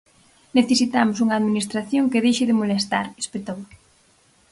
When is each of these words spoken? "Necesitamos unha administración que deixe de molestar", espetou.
"Necesitamos 0.59 1.17
unha 1.23 1.37
administración 1.41 2.09
que 2.11 2.23
deixe 2.25 2.43
de 2.49 2.57
molestar", 2.61 3.05
espetou. 3.23 3.59